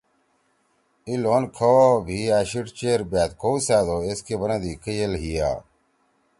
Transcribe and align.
ای 1.07 1.15
لون 1.23 1.43
کھؤا 1.55 1.87
بھی 2.05 2.19
أشیڑ 2.39 2.65
چیر 2.77 2.99
بأت 3.11 3.31
کؤسأدو 3.41 3.97
ایس 4.05 4.19
کے 4.27 4.35
بنّدی 4.41 4.73
کئیل 4.83 5.11
ہیا۔ 5.23 5.51